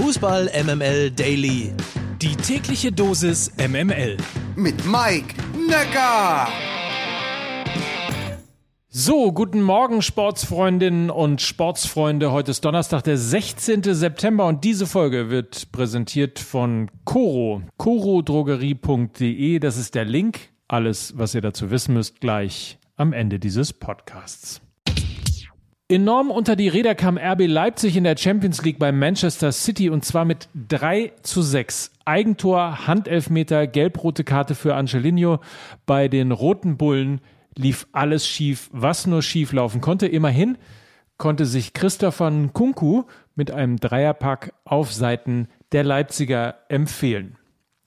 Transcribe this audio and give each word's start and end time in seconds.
Fußball 0.00 0.50
MML 0.64 1.10
Daily. 1.10 1.74
Die 2.22 2.34
tägliche 2.34 2.90
Dosis 2.90 3.52
MML. 3.58 4.16
Mit 4.56 4.86
Mike 4.86 5.34
Necker. 5.68 6.48
So, 8.88 9.30
guten 9.30 9.60
Morgen, 9.60 10.00
Sportsfreundinnen 10.00 11.10
und 11.10 11.42
Sportsfreunde. 11.42 12.32
Heute 12.32 12.52
ist 12.52 12.64
Donnerstag, 12.64 13.04
der 13.04 13.18
16. 13.18 13.82
September 13.82 14.46
und 14.46 14.64
diese 14.64 14.86
Folge 14.86 15.28
wird 15.28 15.70
präsentiert 15.70 16.38
von 16.38 16.90
Coro. 17.04 17.60
corodrogerie.de, 17.76 19.58
das 19.58 19.76
ist 19.76 19.94
der 19.94 20.06
Link. 20.06 20.48
Alles, 20.66 21.12
was 21.18 21.34
ihr 21.34 21.42
dazu 21.42 21.70
wissen 21.70 21.92
müsst, 21.92 22.22
gleich 22.22 22.78
am 22.96 23.12
Ende 23.12 23.38
dieses 23.38 23.74
Podcasts. 23.74 24.62
Enorm 25.90 26.30
unter 26.30 26.54
die 26.54 26.68
Räder 26.68 26.94
kam 26.94 27.18
RB 27.18 27.48
Leipzig 27.48 27.96
in 27.96 28.04
der 28.04 28.16
Champions 28.16 28.62
League 28.62 28.78
bei 28.78 28.92
Manchester 28.92 29.50
City 29.50 29.90
und 29.90 30.04
zwar 30.04 30.24
mit 30.24 30.48
3 30.68 31.10
zu 31.22 31.42
6. 31.42 31.90
Eigentor, 32.04 32.86
Handelfmeter, 32.86 33.66
gelb-rote 33.66 34.22
Karte 34.22 34.54
für 34.54 34.76
Angelino. 34.76 35.40
Bei 35.86 36.06
den 36.06 36.30
Roten 36.30 36.76
Bullen 36.76 37.20
lief 37.56 37.88
alles 37.90 38.24
schief, 38.24 38.70
was 38.72 39.08
nur 39.08 39.20
schief 39.20 39.52
laufen 39.52 39.80
konnte. 39.80 40.06
Immerhin 40.06 40.58
konnte 41.16 41.44
sich 41.44 41.72
Christopher 41.72 42.30
Nkunku 42.30 43.02
mit 43.34 43.50
einem 43.50 43.76
Dreierpack 43.78 44.52
auf 44.64 44.92
Seiten 44.92 45.48
der 45.72 45.82
Leipziger 45.82 46.54
empfehlen. 46.68 47.36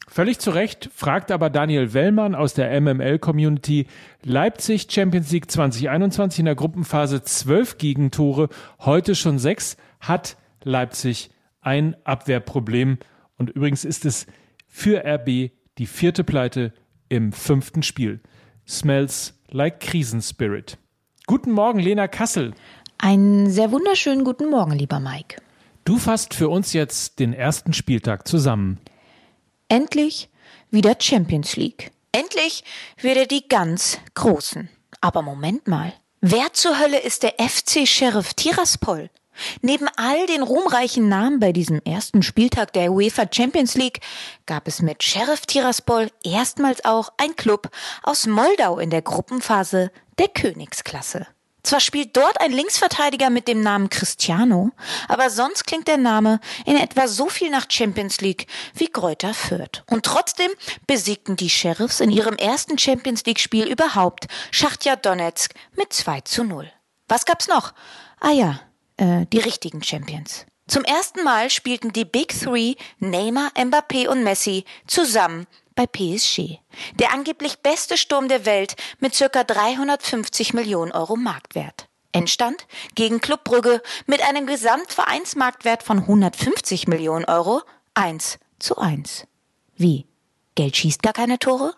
Völlig 0.07 0.39
zu 0.39 0.51
Recht 0.51 0.89
fragt 0.93 1.31
aber 1.31 1.49
Daniel 1.49 1.93
Wellmann 1.93 2.35
aus 2.35 2.53
der 2.53 2.79
MML-Community 2.79 3.87
Leipzig 4.23 4.87
Champions 4.89 5.31
League 5.31 5.49
2021 5.49 6.39
in 6.39 6.45
der 6.45 6.55
Gruppenphase 6.55 7.23
zwölf 7.23 7.77
Gegentore, 7.77 8.49
heute 8.79 9.15
schon 9.15 9.39
sechs, 9.39 9.77
hat 9.99 10.37
Leipzig 10.63 11.29
ein 11.61 11.95
Abwehrproblem. 12.03 12.97
Und 13.37 13.49
übrigens 13.49 13.85
ist 13.85 14.05
es 14.05 14.27
für 14.67 15.03
RB 15.05 15.51
die 15.77 15.87
vierte 15.87 16.23
Pleite 16.23 16.73
im 17.09 17.31
fünften 17.31 17.81
Spiel. 17.81 18.21
Smells 18.67 19.39
like 19.49 19.79
Krisenspirit. 19.79 20.77
Guten 21.25 21.51
Morgen, 21.51 21.79
Lena 21.79 22.07
Kassel. 22.07 22.53
Einen 22.97 23.49
sehr 23.49 23.71
wunderschönen 23.71 24.23
guten 24.23 24.49
Morgen, 24.49 24.71
lieber 24.73 24.99
Mike. 24.99 25.41
Du 25.85 25.97
fasst 25.97 26.33
für 26.33 26.49
uns 26.49 26.73
jetzt 26.73 27.19
den 27.19 27.33
ersten 27.33 27.73
Spieltag 27.73 28.27
zusammen. 28.27 28.79
Endlich 29.73 30.29
wieder 30.69 30.95
Champions 30.99 31.55
League. 31.55 31.89
Endlich 32.11 32.63
wieder 33.01 33.25
die 33.25 33.47
ganz 33.47 33.97
Großen. 34.13 34.69
Aber 35.01 35.23
Moment 35.23 35.67
mal. 35.67 35.93
Wer 36.21 36.53
zur 36.53 36.77
Hölle 36.79 36.99
ist 36.99 37.23
der 37.23 37.33
FC 37.39 37.87
Sheriff 37.87 38.35
Tiraspol? 38.35 39.09
Neben 39.63 39.87
all 39.95 40.27
den 40.27 40.43
ruhmreichen 40.43 41.09
Namen 41.09 41.39
bei 41.39 41.51
diesem 41.53 41.81
ersten 41.85 42.21
Spieltag 42.21 42.71
der 42.73 42.91
UEFA 42.91 43.25
Champions 43.31 43.73
League 43.73 44.01
gab 44.45 44.67
es 44.67 44.83
mit 44.83 45.01
Sheriff 45.01 45.47
Tiraspol 45.47 46.11
erstmals 46.23 46.85
auch 46.85 47.11
ein 47.17 47.35
Club 47.35 47.71
aus 48.03 48.27
Moldau 48.27 48.77
in 48.77 48.91
der 48.91 49.01
Gruppenphase 49.01 49.91
der 50.19 50.27
Königsklasse. 50.27 51.25
Zwar 51.63 51.79
spielt 51.79 52.15
dort 52.17 52.41
ein 52.41 52.51
Linksverteidiger 52.51 53.29
mit 53.29 53.47
dem 53.47 53.61
Namen 53.61 53.89
Cristiano, 53.89 54.71
aber 55.07 55.29
sonst 55.29 55.65
klingt 55.65 55.87
der 55.87 55.97
Name 55.97 56.41
in 56.65 56.75
etwa 56.75 57.07
so 57.07 57.29
viel 57.29 57.49
nach 57.49 57.67
Champions 57.69 58.19
League 58.19 58.47
wie 58.73 58.87
Kräuter 58.87 59.33
Fürth. 59.33 59.83
Und 59.89 60.05
trotzdem 60.05 60.51
besiegten 60.87 61.37
die 61.37 61.49
Sheriffs 61.49 62.01
in 62.01 62.11
ihrem 62.11 62.35
ersten 62.35 62.77
Champions 62.77 63.25
League 63.25 63.39
Spiel 63.39 63.67
überhaupt 63.67 64.27
Schachtja 64.51 64.97
Donetsk 64.97 65.53
mit 65.77 65.93
2 65.93 66.21
zu 66.21 66.43
0. 66.43 66.69
Was 67.07 67.25
gab's 67.25 67.47
noch? 67.47 67.73
Ah 68.19 68.31
ja, 68.31 68.59
äh, 68.97 69.25
die 69.31 69.39
richtigen 69.39 69.83
Champions. 69.83 70.45
Zum 70.67 70.83
ersten 70.85 71.23
Mal 71.23 71.49
spielten 71.49 71.91
die 71.91 72.05
Big 72.05 72.37
Three, 72.37 72.75
Neymar, 72.99 73.51
Mbappé 73.55 74.07
und 74.07 74.23
Messi, 74.23 74.63
zusammen 74.87 75.45
bei 75.75 75.85
PSG. 75.85 76.59
Der 76.95 77.13
angeblich 77.13 77.59
beste 77.59 77.97
Sturm 77.97 78.27
der 78.27 78.45
Welt 78.45 78.75
mit 78.99 79.15
circa 79.15 79.43
350 79.43 80.53
Millionen 80.53 80.91
Euro 80.91 81.15
Marktwert. 81.15 81.87
Endstand 82.11 82.67
gegen 82.95 83.19
Club 83.19 83.43
Brügge 83.43 83.81
mit 84.05 84.21
einem 84.21 84.45
Gesamtvereinsmarktwert 84.45 85.83
von 85.83 85.99
150 85.99 86.87
Millionen 86.87 87.25
Euro 87.25 87.61
1 87.95 88.39
zu 88.59 88.77
1. 88.77 89.25
Wie? 89.75 90.07
Geld 90.55 90.77
schießt 90.77 91.01
gar 91.01 91.13
keine 91.13 91.39
Tore? 91.39 91.73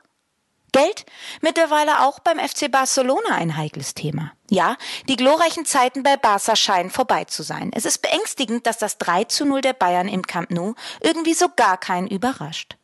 Geld? 0.73 1.05
Mittlerweile 1.39 2.01
auch 2.01 2.19
beim 2.19 2.37
FC 2.37 2.69
Barcelona 2.69 3.35
ein 3.35 3.55
heikles 3.55 3.93
Thema. 3.93 4.33
Ja, 4.49 4.75
die 5.07 5.15
glorreichen 5.15 5.65
Zeiten 5.65 6.03
bei 6.03 6.17
Barca 6.17 6.57
scheinen 6.57 6.89
vorbei 6.89 7.23
zu 7.23 7.43
sein. 7.43 7.71
Es 7.73 7.85
ist 7.85 8.01
beängstigend, 8.01 8.67
dass 8.67 8.77
das 8.77 8.97
3 8.97 9.23
zu 9.23 9.45
0 9.45 9.61
der 9.61 9.71
Bayern 9.71 10.09
im 10.09 10.27
Camp 10.27 10.51
Nou 10.51 10.73
irgendwie 10.99 11.33
so 11.33 11.47
gar 11.55 11.77
keinen 11.77 12.07
überrascht. 12.07 12.75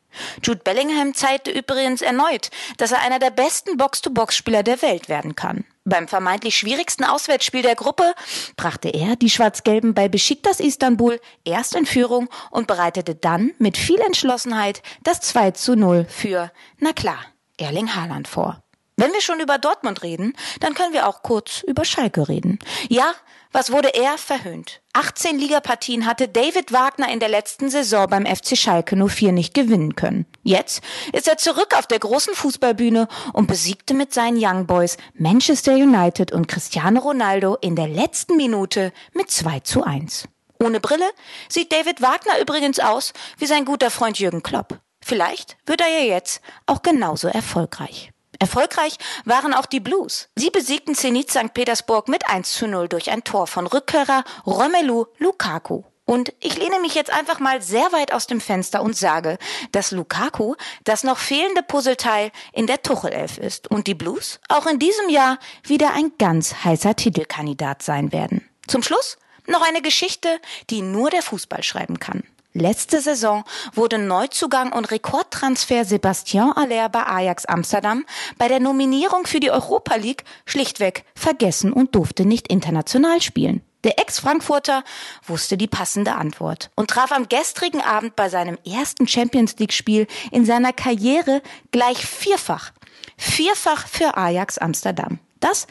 Jude 0.43 0.61
Bellingham 0.63 1.13
zeigte 1.13 1.51
übrigens 1.51 2.01
erneut, 2.01 2.49
dass 2.77 2.91
er 2.91 3.01
einer 3.01 3.19
der 3.19 3.31
besten 3.31 3.77
Box-to-Box-Spieler 3.77 4.63
der 4.63 4.81
Welt 4.81 5.09
werden 5.09 5.35
kann. 5.35 5.65
Beim 5.83 6.07
vermeintlich 6.07 6.57
schwierigsten 6.57 7.03
Auswärtsspiel 7.03 7.63
der 7.63 7.75
Gruppe 7.75 8.13
brachte 8.55 8.89
er 8.89 9.15
die 9.15 9.29
Schwarz-Gelben 9.29 9.93
bei 9.93 10.09
Besiktas 10.09 10.59
Istanbul 10.59 11.19
erst 11.43 11.75
in 11.75 11.85
Führung 11.85 12.29
und 12.51 12.67
bereitete 12.67 13.15
dann 13.15 13.53
mit 13.57 13.77
viel 13.77 13.99
Entschlossenheit 13.99 14.83
das 15.03 15.21
2 15.21 15.51
zu 15.51 15.75
0 15.75 16.05
für, 16.07 16.51
na 16.77 16.93
klar, 16.93 17.25
Erling 17.57 17.95
Haaland 17.95 18.27
vor. 18.27 18.61
Wenn 19.01 19.13
wir 19.13 19.21
schon 19.21 19.39
über 19.39 19.57
Dortmund 19.57 20.03
reden, 20.03 20.35
dann 20.59 20.75
können 20.75 20.93
wir 20.93 21.07
auch 21.07 21.23
kurz 21.23 21.63
über 21.63 21.85
Schalke 21.85 22.29
reden. 22.29 22.59
Ja, 22.87 23.13
was 23.51 23.71
wurde 23.71 23.95
er 23.95 24.19
verhöhnt? 24.19 24.79
18 24.93 25.39
Ligapartien 25.39 26.05
hatte 26.05 26.27
David 26.27 26.71
Wagner 26.71 27.11
in 27.11 27.19
der 27.19 27.27
letzten 27.27 27.71
Saison 27.71 28.07
beim 28.07 28.27
FC 28.27 28.55
Schalke 28.55 28.95
04 28.95 29.31
nicht 29.31 29.55
gewinnen 29.55 29.95
können. 29.95 30.27
Jetzt 30.43 30.83
ist 31.13 31.27
er 31.27 31.37
zurück 31.37 31.75
auf 31.75 31.87
der 31.87 31.97
großen 31.97 32.35
Fußballbühne 32.35 33.07
und 33.33 33.47
besiegte 33.47 33.95
mit 33.95 34.13
seinen 34.13 34.37
Young 34.39 34.67
Boys 34.67 34.97
Manchester 35.15 35.73
United 35.73 36.31
und 36.31 36.47
Cristiano 36.47 36.99
Ronaldo 36.99 37.57
in 37.59 37.75
der 37.75 37.87
letzten 37.87 38.37
Minute 38.37 38.93
mit 39.13 39.31
2 39.31 39.61
zu 39.61 39.83
1. 39.83 40.27
Ohne 40.59 40.79
Brille 40.79 41.09
sieht 41.49 41.71
David 41.71 42.03
Wagner 42.03 42.39
übrigens 42.39 42.79
aus 42.79 43.13
wie 43.39 43.47
sein 43.47 43.65
guter 43.65 43.89
Freund 43.89 44.19
Jürgen 44.19 44.43
Klopp. 44.43 44.79
Vielleicht 45.03 45.57
wird 45.65 45.81
er 45.81 45.87
ja 45.87 46.05
jetzt 46.05 46.43
auch 46.67 46.83
genauso 46.83 47.29
erfolgreich. 47.29 48.11
Erfolgreich 48.41 48.97
waren 49.23 49.53
auch 49.53 49.67
die 49.67 49.79
Blues. 49.79 50.27
Sie 50.35 50.49
besiegten 50.49 50.95
Zenit 50.95 51.29
St. 51.29 51.53
Petersburg 51.53 52.07
mit 52.07 52.27
1 52.27 52.53
zu 52.53 52.65
0 52.65 52.87
durch 52.87 53.11
ein 53.11 53.23
Tor 53.23 53.45
von 53.45 53.67
Rückkehrer 53.67 54.23
Romelu 54.47 55.05
Lukaku. 55.19 55.83
Und 56.05 56.33
ich 56.39 56.57
lehne 56.57 56.79
mich 56.79 56.95
jetzt 56.95 57.13
einfach 57.13 57.39
mal 57.39 57.61
sehr 57.61 57.91
weit 57.91 58.11
aus 58.11 58.25
dem 58.25 58.41
Fenster 58.41 58.81
und 58.81 58.97
sage, 58.97 59.37
dass 59.73 59.91
Lukaku 59.91 60.55
das 60.85 61.03
noch 61.03 61.19
fehlende 61.19 61.61
Puzzleteil 61.61 62.31
in 62.51 62.65
der 62.65 62.81
Tuchelelf 62.81 63.37
ist 63.37 63.69
und 63.69 63.85
die 63.85 63.93
Blues 63.93 64.39
auch 64.49 64.65
in 64.65 64.79
diesem 64.79 65.09
Jahr 65.09 65.37
wieder 65.63 65.93
ein 65.93 66.11
ganz 66.17 66.63
heißer 66.63 66.95
Titelkandidat 66.95 67.83
sein 67.83 68.11
werden. 68.11 68.49
Zum 68.65 68.81
Schluss 68.81 69.17
noch 69.45 69.61
eine 69.61 69.83
Geschichte, 69.83 70.41
die 70.71 70.81
nur 70.81 71.11
der 71.11 71.21
Fußball 71.21 71.61
schreiben 71.61 71.99
kann. 71.99 72.23
Letzte 72.53 72.99
Saison 72.99 73.45
wurde 73.73 73.97
Neuzugang 73.97 74.73
und 74.73 74.91
Rekordtransfer 74.91 75.85
Sebastian 75.85 76.51
Aller 76.51 76.89
bei 76.89 77.05
Ajax 77.05 77.45
Amsterdam 77.45 78.05
bei 78.37 78.49
der 78.49 78.59
Nominierung 78.59 79.25
für 79.25 79.39
die 79.39 79.51
Europa 79.51 79.95
League 79.95 80.25
schlichtweg 80.45 81.05
vergessen 81.15 81.71
und 81.71 81.95
durfte 81.95 82.25
nicht 82.25 82.49
international 82.49 83.21
spielen. 83.21 83.61
Der 83.85 83.99
Ex-Frankfurter 83.99 84.83
wusste 85.25 85.57
die 85.57 85.67
passende 85.67 86.15
Antwort 86.15 86.71
und 86.75 86.89
traf 86.89 87.13
am 87.13 87.29
gestrigen 87.29 87.81
Abend 87.81 88.17
bei 88.17 88.27
seinem 88.27 88.57
ersten 88.65 89.07
Champions 89.07 89.57
League-Spiel 89.57 90.05
in 90.31 90.45
seiner 90.45 90.73
Karriere 90.73 91.41
gleich 91.71 92.05
vierfach. 92.05 92.73
Vierfach 93.17 93.87
für 93.87 94.17
Ajax 94.17 94.57
Amsterdam. 94.57 95.19
Das 95.39 95.67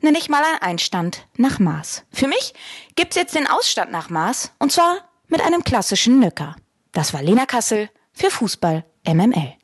nenne 0.00 0.18
ich 0.18 0.28
mal 0.28 0.42
ein 0.42 0.62
Einstand 0.62 1.26
nach 1.36 1.60
Maß. 1.60 2.02
Für 2.12 2.26
mich 2.26 2.54
gibt's 2.96 3.16
jetzt 3.16 3.36
den 3.36 3.46
Ausstand 3.46 3.92
nach 3.92 4.10
Maß 4.10 4.52
und 4.58 4.72
zwar 4.72 5.08
mit 5.34 5.42
einem 5.42 5.64
klassischen 5.64 6.20
Nöcker. 6.20 6.54
Das 6.92 7.12
war 7.12 7.20
Lena 7.20 7.44
Kassel 7.44 7.88
für 8.12 8.30
Fußball 8.30 8.84
MML. 9.04 9.54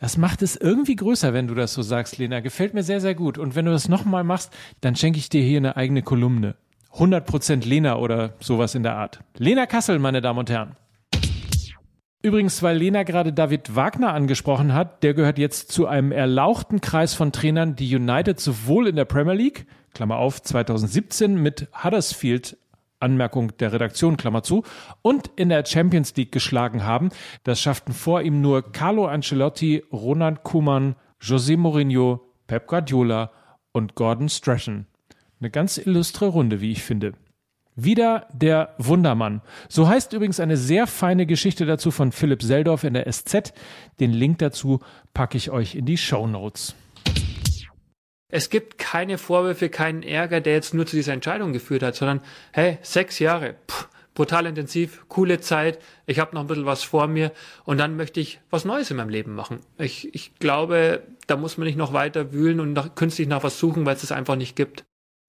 Das 0.00 0.16
macht 0.16 0.40
es 0.40 0.56
irgendwie 0.56 0.96
größer, 0.96 1.34
wenn 1.34 1.48
du 1.48 1.54
das 1.54 1.74
so 1.74 1.82
sagst, 1.82 2.16
Lena. 2.16 2.40
Gefällt 2.40 2.72
mir 2.72 2.82
sehr, 2.82 3.02
sehr 3.02 3.14
gut. 3.14 3.36
Und 3.36 3.54
wenn 3.54 3.66
du 3.66 3.72
das 3.72 3.90
nochmal 3.90 4.24
machst, 4.24 4.54
dann 4.80 4.96
schenke 4.96 5.18
ich 5.18 5.28
dir 5.28 5.42
hier 5.42 5.58
eine 5.58 5.76
eigene 5.76 6.00
Kolumne. 6.00 6.54
100% 6.94 7.62
Lena 7.68 7.98
oder 7.98 8.32
sowas 8.40 8.74
in 8.74 8.84
der 8.84 8.96
Art. 8.96 9.20
Lena 9.36 9.66
Kassel, 9.66 9.98
meine 9.98 10.22
Damen 10.22 10.38
und 10.38 10.48
Herren. 10.48 10.76
Übrigens, 12.22 12.62
weil 12.62 12.78
Lena 12.78 13.02
gerade 13.02 13.34
David 13.34 13.76
Wagner 13.76 14.14
angesprochen 14.14 14.72
hat, 14.72 15.02
der 15.02 15.12
gehört 15.12 15.36
jetzt 15.36 15.72
zu 15.72 15.86
einem 15.88 16.10
erlauchten 16.10 16.80
Kreis 16.80 17.12
von 17.12 17.32
Trainern, 17.32 17.76
die 17.76 17.94
United 17.94 18.40
sowohl 18.40 18.88
in 18.88 18.96
der 18.96 19.04
Premier 19.04 19.34
League, 19.34 19.66
Klammer 19.92 20.16
auf, 20.16 20.40
2017 20.40 21.34
mit 21.34 21.68
Huddersfield 21.84 22.56
Anmerkung 23.02 23.56
der 23.58 23.72
Redaktion, 23.72 24.16
Klammer 24.16 24.42
zu, 24.42 24.62
und 25.02 25.30
in 25.36 25.48
der 25.48 25.64
Champions 25.66 26.14
League 26.16 26.32
geschlagen 26.32 26.84
haben. 26.84 27.10
Das 27.44 27.60
schafften 27.60 27.92
vor 27.92 28.22
ihm 28.22 28.40
nur 28.40 28.72
Carlo 28.72 29.06
Ancelotti, 29.06 29.84
Ronald 29.92 30.42
Koeman, 30.42 30.96
José 31.20 31.56
Mourinho, 31.56 32.20
Pep 32.46 32.66
Guardiola 32.66 33.30
und 33.72 33.94
Gordon 33.94 34.28
Strachan. 34.28 34.86
Eine 35.40 35.50
ganz 35.50 35.76
illustre 35.76 36.26
Runde, 36.26 36.60
wie 36.60 36.72
ich 36.72 36.82
finde. 36.82 37.14
Wieder 37.74 38.26
der 38.32 38.74
Wundermann. 38.78 39.40
So 39.68 39.88
heißt 39.88 40.12
übrigens 40.12 40.40
eine 40.40 40.58
sehr 40.58 40.86
feine 40.86 41.24
Geschichte 41.24 41.64
dazu 41.64 41.90
von 41.90 42.12
Philipp 42.12 42.42
Seldorf 42.42 42.84
in 42.84 42.94
der 42.94 43.10
SZ. 43.10 43.54
Den 43.98 44.12
Link 44.12 44.38
dazu 44.38 44.80
packe 45.14 45.38
ich 45.38 45.50
euch 45.50 45.74
in 45.74 45.86
die 45.86 45.96
Show 45.96 46.26
Notes. 46.26 46.74
Es 48.34 48.48
gibt 48.48 48.78
keine 48.78 49.18
Vorwürfe, 49.18 49.68
keinen 49.68 50.02
Ärger, 50.02 50.40
der 50.40 50.54
jetzt 50.54 50.72
nur 50.72 50.86
zu 50.86 50.96
dieser 50.96 51.12
Entscheidung 51.12 51.52
geführt 51.52 51.82
hat, 51.82 51.94
sondern 51.94 52.22
hey, 52.52 52.78
sechs 52.80 53.18
Jahre, 53.18 53.56
pff, 53.70 53.88
brutal 54.14 54.46
intensiv, 54.46 55.04
coole 55.08 55.38
Zeit, 55.40 55.78
ich 56.06 56.18
habe 56.18 56.34
noch 56.34 56.40
ein 56.40 56.46
bisschen 56.46 56.64
was 56.64 56.82
vor 56.82 57.08
mir 57.08 57.30
und 57.64 57.76
dann 57.76 57.94
möchte 57.94 58.20
ich 58.20 58.40
was 58.48 58.64
Neues 58.64 58.90
in 58.90 58.96
meinem 58.96 59.10
Leben 59.10 59.34
machen. 59.34 59.60
Ich, 59.76 60.14
ich 60.14 60.34
glaube, 60.36 61.02
da 61.26 61.36
muss 61.36 61.58
man 61.58 61.66
nicht 61.66 61.76
noch 61.76 61.92
weiter 61.92 62.32
wühlen 62.32 62.60
und 62.60 62.72
nach, 62.72 62.94
künstlich 62.94 63.28
nach 63.28 63.42
was 63.42 63.58
suchen, 63.58 63.84
weil 63.84 63.96
es 63.96 64.02
es 64.02 64.12
einfach 64.12 64.36
nicht 64.36 64.56
gibt. 64.56 64.82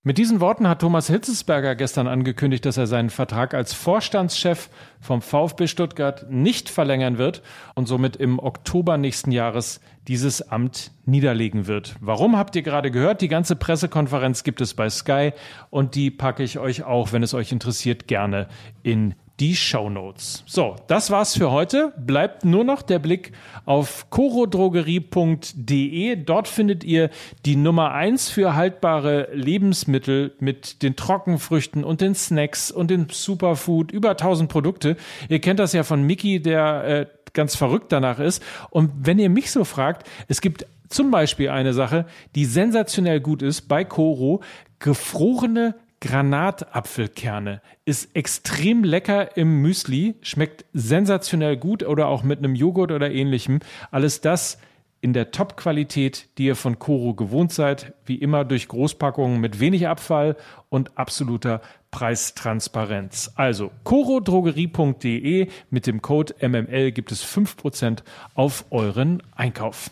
Mit 0.05 0.17
diesen 0.17 0.41
Worten 0.41 0.67
hat 0.67 0.81
Thomas 0.81 1.07
Hitzesberger 1.07 1.75
gestern 1.75 2.07
angekündigt, 2.07 2.65
dass 2.65 2.75
er 2.75 2.87
seinen 2.87 3.09
Vertrag 3.09 3.53
als 3.53 3.73
Vorstandschef 3.73 4.69
vom 4.99 5.21
VfB 5.21 5.67
Stuttgart 5.67 6.25
nicht 6.29 6.69
verlängern 6.69 7.17
wird 7.17 7.41
und 7.73 7.87
somit 7.87 8.17
im 8.17 8.37
Oktober 8.37 8.97
nächsten 8.97 9.31
Jahres 9.31 9.79
dieses 10.09 10.41
Amt 10.51 10.91
niederlegen 11.05 11.67
wird. 11.67 11.95
Warum 12.01 12.35
habt 12.35 12.57
ihr 12.57 12.63
gerade 12.63 12.91
gehört? 12.91 13.21
Die 13.21 13.29
ganze 13.29 13.55
Pressekonferenz 13.55 14.43
gibt 14.43 14.59
es 14.59 14.73
bei 14.73 14.89
Sky 14.89 15.31
und 15.69 15.95
die 15.95 16.11
packe 16.11 16.43
ich 16.43 16.59
euch 16.59 16.83
auch, 16.83 17.13
wenn 17.13 17.23
es 17.23 17.33
euch 17.33 17.53
interessiert, 17.53 18.09
gerne 18.09 18.49
in 18.83 19.15
die 19.39 19.55
Shownotes. 19.55 20.43
So, 20.45 20.75
das 20.87 21.09
war's 21.09 21.35
für 21.35 21.49
heute. 21.51 21.91
Bleibt 21.97 22.45
nur 22.45 22.63
noch 22.63 22.83
der 22.83 22.99
Blick 22.99 23.31
auf 23.65 24.11
corodrogerie.de. 24.11 26.17
Dort 26.17 26.47
findet 26.47 26.83
ihr 26.83 27.09
die 27.45 27.55
Nummer 27.55 27.93
eins 27.93 28.29
für 28.29 28.53
haltbare 28.55 29.29
Lebensmittel 29.33 30.35
mit 30.39 30.83
den 30.83 30.95
Trockenfrüchten 30.95 31.83
und 31.83 32.01
den 32.01 32.13
Snacks 32.13 32.69
und 32.69 32.91
dem 32.91 33.07
Superfood. 33.09 33.91
Über 33.91 34.11
1000 34.11 34.51
Produkte. 34.51 34.97
Ihr 35.29 35.41
kennt 35.41 35.59
das 35.59 35.73
ja 35.73 35.81
von 35.83 36.03
Mickey, 36.03 36.39
der 36.39 36.83
äh, 36.83 37.07
ganz 37.33 37.55
verrückt 37.55 37.91
danach 37.91 38.19
ist. 38.19 38.43
Und 38.69 38.91
wenn 38.95 39.17
ihr 39.17 39.29
mich 39.29 39.49
so 39.51 39.63
fragt, 39.63 40.07
es 40.27 40.41
gibt 40.41 40.67
zum 40.89 41.09
Beispiel 41.09 41.49
eine 41.49 41.73
Sache, 41.73 42.05
die 42.35 42.45
sensationell 42.45 43.19
gut 43.19 43.41
ist 43.41 43.63
bei 43.63 43.83
Coro. 43.83 44.43
Gefrorene 44.79 45.75
Granatapfelkerne. 46.03 47.61
Ist 47.85 48.13
extrem 48.13 48.83
lecker 48.83 49.37
im 49.37 49.61
Müsli, 49.61 50.15
schmeckt 50.21 50.65
sensationell 50.73 51.55
gut 51.55 51.81
oder 51.81 52.07
auch 52.07 52.23
mit 52.23 52.39
einem 52.39 52.55
Joghurt 52.55 52.91
oder 52.91 53.09
ähnlichem. 53.09 53.59
Alles 53.89 54.19
das 54.19 54.57
in 54.99 55.13
der 55.13 55.31
Top-Qualität, 55.31 56.27
die 56.37 56.45
ihr 56.45 56.57
von 56.57 56.77
Koro 56.77 57.13
gewohnt 57.13 57.53
seid, 57.53 57.93
wie 58.05 58.15
immer 58.15 58.43
durch 58.43 58.67
Großpackungen 58.67 59.39
mit 59.39 59.61
wenig 59.61 59.87
Abfall 59.87 60.35
und 60.67 60.97
absoluter 60.97 61.61
Preistransparenz. 61.91 63.31
Also 63.35 63.71
corodrogerie.de 63.85 65.47
mit 65.69 65.87
dem 65.87 66.01
Code 66.01 66.35
MML 66.41 66.91
gibt 66.91 67.13
es 67.13 67.25
5% 67.25 67.99
auf 68.33 68.65
euren 68.71 69.23
Einkauf. 69.35 69.89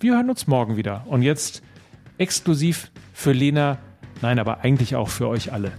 Wir 0.00 0.14
hören 0.14 0.30
uns 0.30 0.46
morgen 0.46 0.78
wieder 0.78 1.04
und 1.08 1.20
jetzt 1.20 1.62
exklusiv 2.16 2.90
für 3.12 3.32
Lena 3.32 3.78
Nein, 4.22 4.38
aber 4.38 4.60
eigentlich 4.60 4.96
auch 4.96 5.08
für 5.08 5.28
euch 5.28 5.52
alle. 5.52 5.72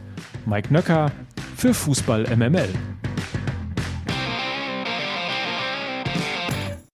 Mike 0.46 0.72
Nöcker 0.72 1.12
für 1.56 1.74
Fußball 1.74 2.36
MML. 2.36 2.70